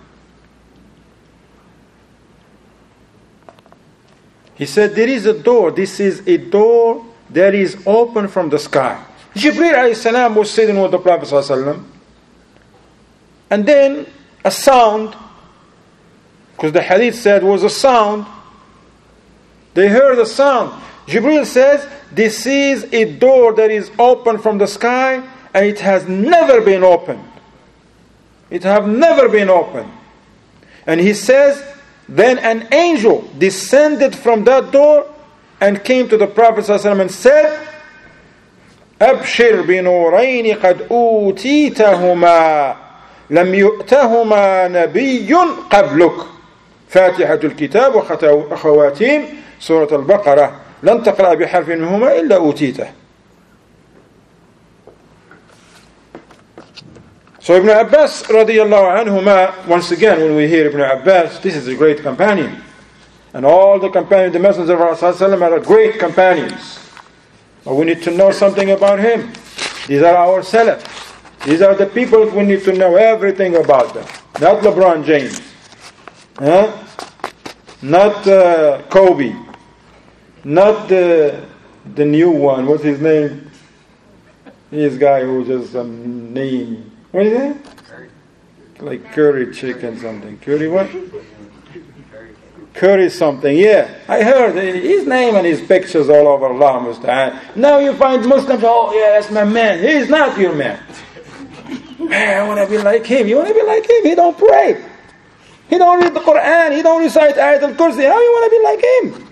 [4.55, 5.71] He said, There is a door.
[5.71, 9.03] This is a door that is open from the sky.
[9.35, 11.33] Jibreel alayhi salam was sitting with the Prophet
[13.51, 14.07] and then
[14.45, 15.17] a sound,
[16.53, 18.27] because the hadith said was a sound.
[19.74, 20.82] They heard a sound.
[21.06, 25.16] Jibreel says, This is a door that is open from the sky
[25.54, 27.24] and it has never been opened.
[28.50, 29.92] It have never been opened.
[30.88, 31.64] And he says,
[32.08, 35.12] Then an angel descended from that door
[35.62, 37.68] and came to the Prophet ﷺ and said,
[39.02, 42.76] أبشر بنورين قد أوتيتهما
[43.30, 45.34] لم يؤتهما نبي
[45.72, 46.14] قبلك
[46.90, 47.96] فاتحة الكتاب
[48.52, 49.26] وخواتيم
[49.60, 52.88] سورة البقرة لن تقرأ بحرف منهما إلا أوتيته
[57.46, 61.76] So Ibn Abbas radiallahu anhuma, once again when we hear Ibn Abbas, this is a
[61.76, 62.60] great companion.
[63.36, 66.80] And all the companions, the Messenger of Allah are great companions.
[67.64, 69.32] But we need to know something about him.
[69.86, 70.82] These are our Salaf.
[71.46, 74.08] These are the people we need to know everything about them.
[74.42, 75.40] Not LeBron James.
[76.40, 76.76] Huh?
[77.84, 79.36] Not uh, Kobe.
[80.45, 81.47] Not the,
[81.95, 82.67] the new one.
[82.67, 83.51] What's his name?
[84.71, 86.91] This guy who just um, name.
[87.11, 87.57] What is that?
[88.81, 90.39] Like curry chicken something.
[90.39, 90.89] Curry what?
[92.73, 93.59] Curry something.
[93.59, 97.41] Yeah, I heard his name and his pictures all over Allah.
[97.57, 99.83] Now you find Muslims, oh yeah, that's my man.
[99.83, 100.81] He's not your man.
[101.99, 103.29] Man, I want to be like him.
[103.29, 104.05] You want to be like him?
[104.05, 104.83] He don't pray.
[105.69, 106.75] He don't read the Quran.
[106.75, 108.07] He don't recite Ayat al-Kursi.
[108.09, 109.30] How you want to be like him?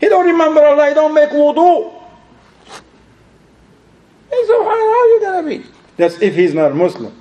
[0.00, 0.88] He don't remember Allah.
[0.88, 1.92] He don't make wudu.
[4.30, 5.66] Hey, so how are you to be?
[5.96, 7.20] That's if he's not Muslim.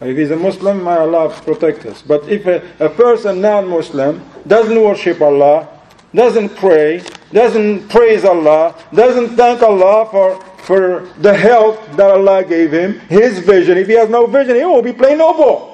[0.00, 2.02] If he's a Muslim, may Allah protect us.
[2.02, 5.68] But if a, a person non-Muslim doesn't worship Allah,
[6.14, 12.72] doesn't pray, doesn't praise Allah, doesn't thank Allah for, for the health that Allah gave
[12.72, 15.73] him, his vision, if he has no vision, he will be playing no ball.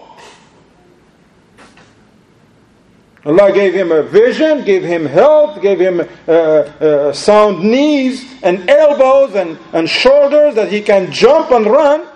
[3.24, 8.68] Allah gave him a vision, gave him health, gave him uh, uh, sound knees and
[8.68, 12.06] elbows and, and shoulders that he can jump and run,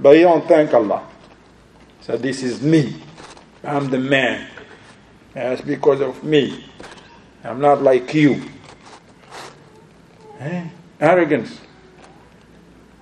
[0.00, 1.06] but he don't thank Allah.
[2.00, 2.96] So this is me.
[3.62, 4.48] I'm the man.
[5.34, 6.64] That's because of me.
[7.44, 8.42] I'm not like you.
[10.40, 10.68] Eh?
[11.00, 11.60] Arrogance.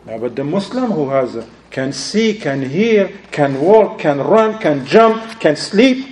[0.05, 4.59] Now, but the Muslim who has a, can see, can hear, can walk, can run,
[4.59, 6.10] can jump, can sleep.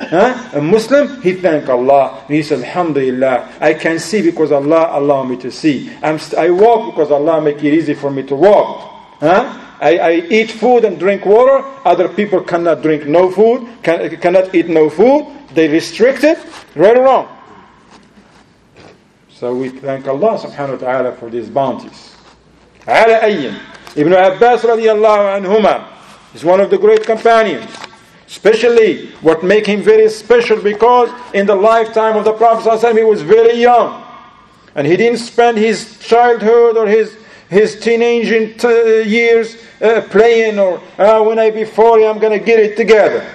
[0.00, 0.50] Huh?
[0.54, 2.24] A Muslim, he thank Allah.
[2.26, 5.90] And he says, Alhamdulillah, I can see because Allah allow me to see.
[6.02, 8.88] I'm st- I walk because Allah make it easy for me to walk.
[9.20, 9.66] Huh?
[9.80, 11.64] I, I, eat food and drink water.
[11.84, 15.26] Other people cannot drink no food, can, cannot eat no food.
[15.54, 16.38] They restrict it.
[16.74, 17.36] Right or wrong?
[19.28, 22.16] So we thank Allah subhanahu wa ta'ala for these bounties.
[22.86, 23.26] Ala
[23.96, 25.88] Ibn Abbas radiallahu anhuma
[26.34, 27.70] is one of the great companions.
[28.30, 33.22] Especially what make him very special because in the lifetime of the Prophet he was
[33.22, 34.06] very young.
[34.76, 41.24] And he didn't spend his childhood or his, his teenage years uh, playing or uh,
[41.24, 43.28] when I be 40, I'm going to get it together.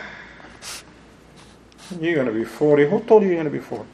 [2.00, 2.90] You're going to be 40.
[2.90, 3.86] Who told you you're going to be 40?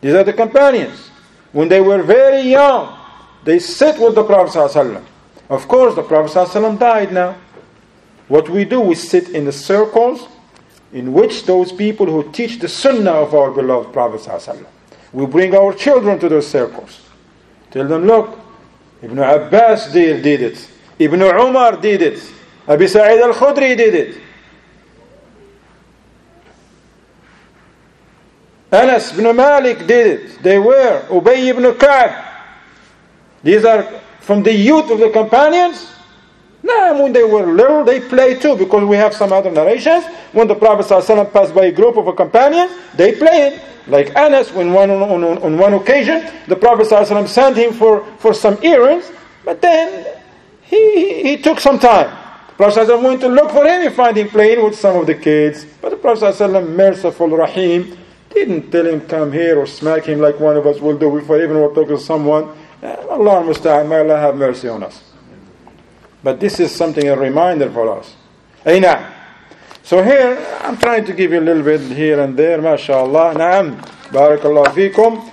[0.00, 1.10] These are the companions.
[1.50, 2.96] When they were very young,
[3.42, 4.56] they sit with the Prophet.
[4.56, 5.04] ﷺ.
[5.48, 7.36] Of course, the Prophet ﷺ died now.
[8.30, 10.28] What we do, we sit in the circles
[10.92, 14.20] in which those people who teach the sunnah of our beloved Prophet.
[14.20, 14.64] ﷺ.
[15.12, 17.00] We bring our children to those circles.
[17.72, 18.38] Tell them, look,
[19.02, 20.70] Ibn Abbas did, did it.
[21.00, 22.32] Ibn Umar did it.
[22.68, 24.20] Abu Sa'id al-Khudri did it.
[28.70, 30.42] Anas ibn Malik did it.
[30.44, 31.04] They were.
[31.08, 32.24] Ubay ibn Ka'b.
[33.42, 33.82] These are
[34.20, 35.96] from the youth of the companions.
[36.65, 40.03] Now, when they were little, they played too, because we have some other narrations.
[40.31, 43.61] When the Prophet ﷺ passed by a group of companions, they played.
[43.87, 48.03] Like Anas, when one, on, on, on one occasion, the Prophet ﷺ sent him for,
[48.17, 49.11] for some errands,
[49.43, 50.07] but then
[50.63, 52.09] he, he took some time.
[52.47, 55.05] The Prophet ﷺ went to look for him, he found him playing with some of
[55.05, 55.67] the kids.
[55.81, 57.95] But the Prophet ﷺ, merciful Rahim,
[58.33, 61.39] didn't tell him come here or smack him like one of us will do before
[61.41, 62.57] even we talk to someone.
[62.81, 65.08] Uh, Allah musta'an, may Allah have mercy on us.
[66.22, 68.14] But this is something, a reminder for us.
[68.66, 69.14] Aina.
[69.82, 73.34] So here, I'm trying to give you a little bit here and there, mashallah.
[73.34, 73.80] Naam.
[74.10, 75.30] Barakallahu fikum.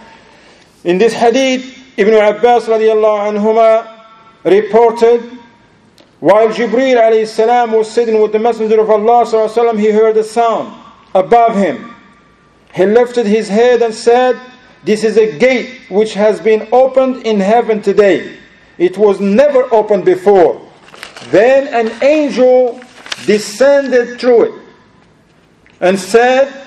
[0.83, 4.05] In this hadith, Ibn Abbas radiallahu anhuma
[4.43, 5.37] reported
[6.19, 10.23] while Jibreel alayhi salam was sitting with the Messenger of Allah sallam, he heard a
[10.23, 10.73] sound
[11.13, 11.93] above him.
[12.73, 14.39] He lifted his head and said,
[14.83, 18.37] This is a gate which has been opened in heaven today.
[18.79, 20.66] It was never opened before.
[21.31, 22.79] Then an angel
[23.25, 24.61] descended through it
[25.81, 26.65] and said,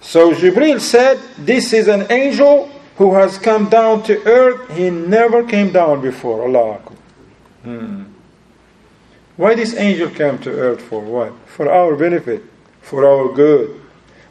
[0.00, 4.70] So Jibril said, This is an angel who has come down to earth.
[4.70, 6.42] He never came down before.
[6.42, 6.80] Allah
[7.62, 8.04] hmm.
[9.36, 11.02] Why this angel came to earth for?
[11.02, 11.34] What?
[11.46, 12.42] For our benefit,
[12.80, 13.80] for our good.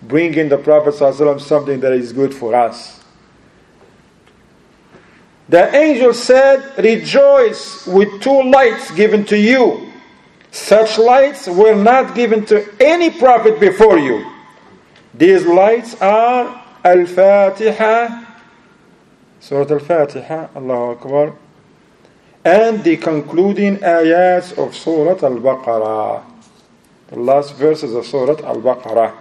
[0.02, 3.05] Bringing the Prophet something that is good for us.
[5.50, 9.86] The angel said, Rejoice with two lights given to you
[10.56, 14.26] Such lights were not given to any prophet before you.
[15.14, 18.24] These lights are Al-Fatiha,
[19.42, 21.36] Surah Al-Fatiha, Allahu Akbar,
[22.46, 26.24] and the concluding ayats of Surah Al-Baqarah.
[27.08, 29.14] The last verses of Surah Al-Baqarah.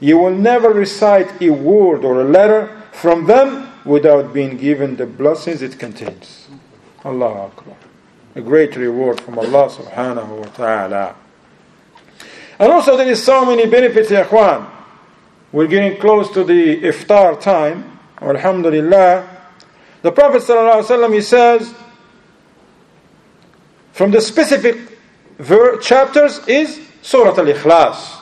[0.00, 5.06] You will never recite a word or a letter from them without being given the
[5.06, 6.48] blessings it contains.
[7.04, 7.76] Allahu Akbar.
[8.34, 11.16] A great reward from Allah subhanahu wa ta'ala.
[12.58, 14.66] And also there is so many benefits, ya
[15.50, 17.98] We're getting close to the iftar time.
[18.20, 19.28] Alhamdulillah.
[20.02, 21.74] The Prophet ﷺ, he says,
[23.92, 24.76] from the specific
[25.38, 28.18] ver- chapters is Surah Al-Ikhlas.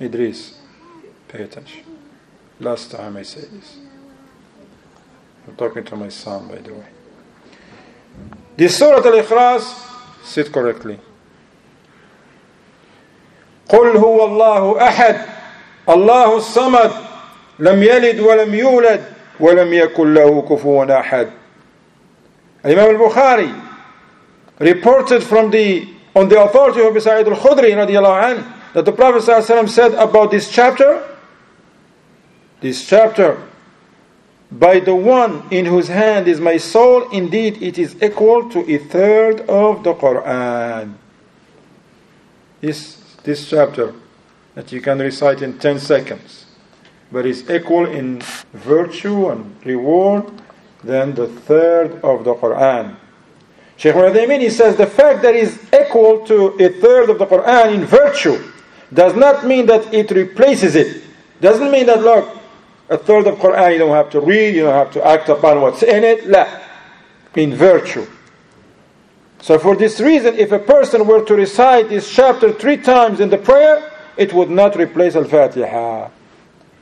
[0.00, 0.58] Idris,
[1.28, 1.84] pay attention.
[2.60, 3.78] Last time I say this.
[5.47, 6.85] I'm talking to my son, by the way.
[8.57, 10.99] The Surah Al-Ikhlas, sit correctly.
[13.69, 15.25] قل هو الله أحد
[15.89, 16.91] الله الصمد
[17.59, 19.03] لم يلد ولم يولد
[19.39, 21.29] ولم يكن له كفوا أحد
[22.63, 23.53] Imam al-Bukhari
[24.59, 29.69] reported from the on the authority of Sa'id al-Khudri radiallahu anh, that the Prophet ﷺ
[29.69, 31.01] said about this chapter
[32.59, 33.37] this chapter
[34.58, 38.78] by the one in whose hand is my soul, indeed it is equal to a
[38.78, 40.94] third of the Quran.
[42.60, 43.92] This, this chapter
[44.54, 46.46] that you can recite in 10 seconds,
[47.10, 50.30] but is equal in virtue and reward
[50.84, 52.94] than the third of the Quran.
[53.76, 57.74] Shaykh Uthaymeen he says the fact that is equal to a third of the Quran
[57.74, 58.40] in virtue
[58.92, 61.02] does not mean that it replaces it.
[61.40, 62.38] Doesn't mean that look,
[62.88, 65.60] a third of Quran you don't have to read, you don't have to act upon
[65.60, 66.26] what's in it.
[66.26, 66.46] La.
[67.36, 68.06] In virtue.
[69.40, 73.28] So for this reason, if a person were to recite this chapter three times in
[73.28, 76.08] the prayer, it would not replace Al-Fatiha.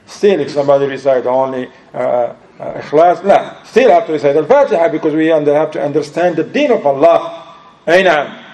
[0.07, 2.35] Still, if somebody recite only uh, uh,
[2.81, 3.63] Ikhlas, la.
[3.65, 7.57] Still have to recite Al-Fatiha because we have to understand the deen of Allah.
[7.87, 8.45] Aina.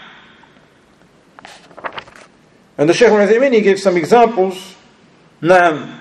[2.78, 4.76] And the Shaykh al he gives some examples.
[5.42, 5.98] Naam.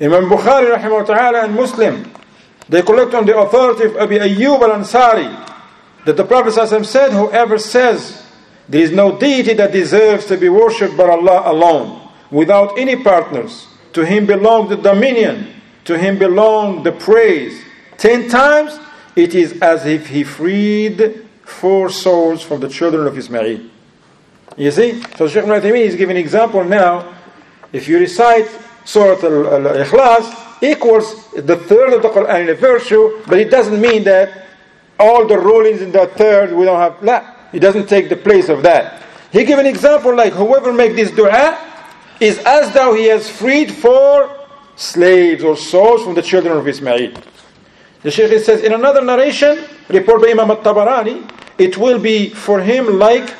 [0.00, 2.12] Imam Bukhari rahimahullah and Muslim,
[2.68, 5.46] they collect on the authority of Abi Ayyub al-Ansari
[6.04, 6.52] that the Prophet
[6.84, 8.24] said, whoever says
[8.68, 13.66] there is no deity that deserves to be worshipped but Allah alone, without any partners,
[13.94, 17.60] to him belong the dominion, to him belong the praise.
[17.96, 18.78] Ten times,
[19.16, 23.60] it is as if he freed four souls from the children of Ismail.
[24.56, 25.02] You see?
[25.16, 27.14] So Shaykh Ibn is giving example now.
[27.72, 28.48] If you recite
[28.88, 34.02] Surah Al-Ikhlas equals the third of the Quran in a virtue, but it doesn't mean
[34.04, 34.46] that
[34.98, 36.96] all the rulings in the third we don't have.
[37.02, 39.02] La, it doesn't take the place of that.
[39.30, 41.58] He gave an example like whoever make this dua
[42.18, 44.34] is as though he has freed four
[44.76, 47.12] slaves or souls from the children of Ismail.
[48.00, 52.98] The Shaykh says in another narration, reported by Imam al-Tabarani, it will be for him
[52.98, 53.34] like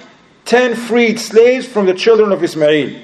[0.44, 3.00] ten freed slaves from the children of Ismail.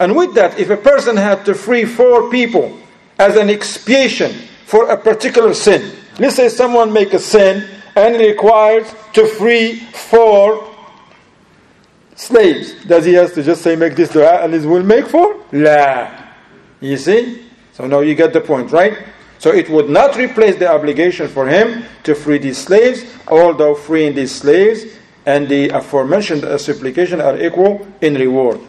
[0.00, 2.76] And with that, if a person had to free four people
[3.18, 4.32] as an expiation
[4.64, 10.74] for a particular sin, let's say someone make a sin and requires to free four
[12.16, 12.82] slaves.
[12.86, 15.36] Does he have to just say make this dua and he will make four?
[15.52, 16.10] La.
[16.80, 17.46] You see?
[17.72, 19.06] So now you get the point, right?
[19.38, 24.14] So it would not replace the obligation for him to free these slaves, although freeing
[24.14, 24.84] these slaves
[25.26, 28.60] and the aforementioned supplication are equal in reward.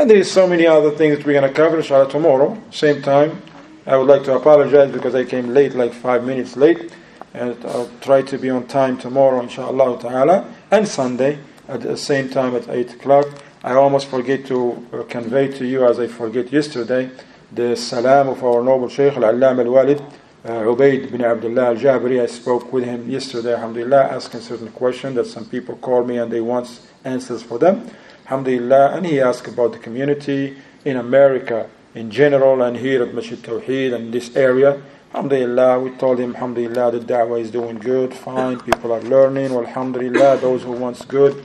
[0.00, 3.02] And there is so many other things that we're going to cover, inshallah, tomorrow, same
[3.02, 3.42] time.
[3.84, 6.90] I would like to apologize because I came late, like five minutes late.
[7.34, 11.38] And I'll try to be on time tomorrow, inshallah ta'ala, and Sunday
[11.68, 13.26] at the same time at 8 o'clock.
[13.62, 17.10] I almost forget to uh, convey to you, as I forget yesterday,
[17.52, 22.22] the salam of our noble Shaykh Al-Allam Al-Walid, uh, Ubaid bin Abdullah Al-Jabri.
[22.22, 26.32] I spoke with him yesterday, alhamdulillah, asking certain questions that some people call me and
[26.32, 27.90] they want answers for them.
[28.30, 33.36] Alhamdulillah, and he asked about the community in America in general and here at Masjid
[33.42, 34.80] Tawheed and this area.
[35.12, 39.52] Alhamdulillah, we told him, Alhamdulillah, the da'wah is doing good, fine, people are learning.
[39.52, 41.44] Well, Alhamdulillah, those who want good,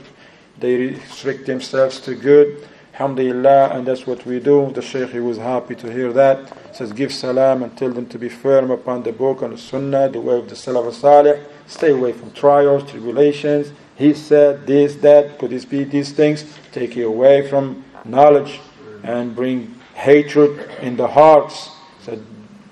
[0.60, 2.68] they restrict themselves to good.
[2.94, 4.70] Alhamdulillah, and that's what we do.
[4.72, 6.48] The Shaykh he was happy to hear that.
[6.68, 9.58] He says, give salam and tell them to be firm upon the book and the
[9.58, 11.40] sunnah, the way of the Salaf Salih.
[11.66, 16.44] Stay away from trials, tribulations, he said this, that, could this be these things?
[16.72, 18.60] Take you away from knowledge
[19.02, 21.70] and bring hatred in the hearts.
[22.02, 22.24] Said,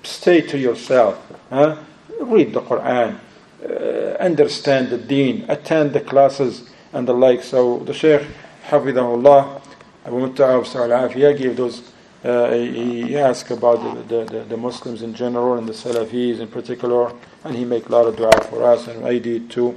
[0.03, 1.19] stay to yourself.
[1.49, 1.77] Huh?
[2.19, 3.19] Read the Quran.
[3.65, 7.43] uh, understand the deen, attend the classes and the like.
[7.43, 8.27] So the Shaykh,
[8.67, 9.61] Hafidahullah,
[10.05, 11.91] Abu Mutta'ab gave those,
[12.23, 16.47] uh, he, he asked about the, the, the, Muslims in general and the Salafis in
[16.47, 17.11] particular,
[17.43, 19.75] and he made a lot of dua for us, and I did too.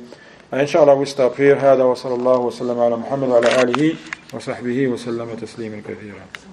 [0.50, 1.56] Inshallah we stop here.
[1.56, 3.94] هذا وصلى الله وسلم على محمد وعلى آله
[4.32, 6.47] وصحبه وسلم تسليما كثيرا.